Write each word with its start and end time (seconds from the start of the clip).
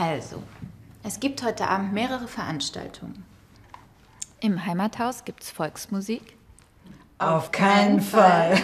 Also, 0.00 0.42
es 1.02 1.20
gibt 1.20 1.42
heute 1.42 1.68
Abend 1.68 1.92
mehrere 1.92 2.26
Veranstaltungen. 2.26 3.22
Im 4.40 4.64
Heimathaus 4.64 5.26
gibt's 5.26 5.50
Volksmusik. 5.50 6.38
Auf 7.18 7.52
keinen 7.52 8.00
Fall. 8.00 8.58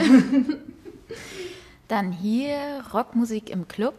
Dann 1.88 2.10
hier 2.10 2.82
Rockmusik 2.94 3.50
im 3.50 3.68
Club. 3.68 3.94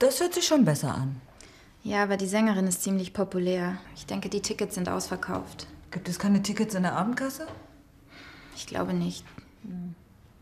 Das 0.00 0.18
hört 0.18 0.34
sich 0.34 0.44
schon 0.44 0.64
besser 0.64 0.92
an. 0.92 1.20
Ja, 1.84 2.02
aber 2.02 2.16
die 2.16 2.26
Sängerin 2.26 2.66
ist 2.66 2.82
ziemlich 2.82 3.12
populär. 3.12 3.78
Ich 3.94 4.06
denke, 4.06 4.28
die 4.28 4.42
Tickets 4.42 4.74
sind 4.74 4.88
ausverkauft. 4.88 5.68
Gibt 5.92 6.08
es 6.08 6.18
keine 6.18 6.42
Tickets 6.42 6.74
in 6.74 6.82
der 6.82 6.96
Abendkasse? 6.96 7.46
Ich 8.56 8.66
glaube 8.66 8.94
nicht. 8.94 9.24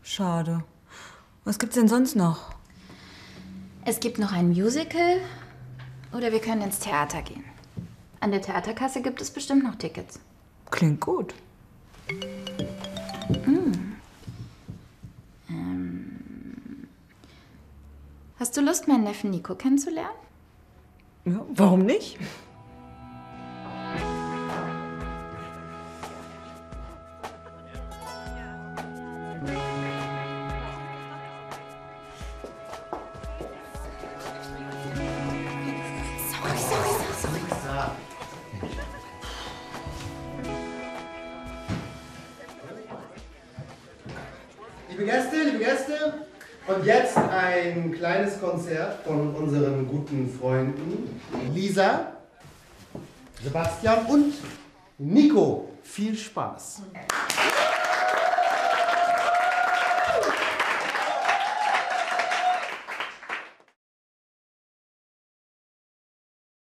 Schade. 0.01 0.63
Was 1.43 1.59
gibt's 1.59 1.75
denn 1.75 1.87
sonst 1.87 2.15
noch? 2.15 2.55
Es 3.85 3.99
gibt 3.99 4.17
noch 4.17 4.31
ein 4.31 4.49
Musical 4.49 5.19
oder 6.13 6.31
wir 6.31 6.39
können 6.39 6.61
ins 6.61 6.79
Theater 6.79 7.21
gehen. 7.21 7.43
An 8.19 8.31
der 8.31 8.41
Theaterkasse 8.41 9.01
gibt 9.01 9.21
es 9.21 9.31
bestimmt 9.31 9.63
noch 9.63 9.75
Tickets. 9.75 10.19
Klingt 10.69 11.01
gut. 11.01 11.33
Hast 18.39 18.57
du 18.57 18.61
Lust, 18.61 18.87
meinen 18.87 19.03
Neffen 19.03 19.31
Nico 19.31 19.55
kennenzulernen? 19.55 20.09
Ja, 21.25 21.45
warum 21.53 21.85
nicht? 21.85 22.17
Liebe 44.91 45.05
Gäste, 45.05 45.37
liebe 45.45 45.59
Gäste, 45.59 45.93
und 46.67 46.85
jetzt 46.85 47.15
ein 47.15 47.93
kleines 47.93 48.41
Konzert 48.41 49.01
von 49.05 49.33
unseren 49.33 49.87
guten 49.87 50.29
Freunden 50.37 51.17
Lisa, 51.53 52.11
Sebastian 53.41 54.05
und 54.07 54.33
Nico. 54.97 55.69
Viel 55.81 56.17
Spaß. 56.17 56.81